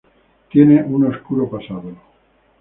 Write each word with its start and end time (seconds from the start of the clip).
Tiene 0.51 0.81
un 0.83 1.05
oscuro 1.05 1.47
pasado. 1.47 1.93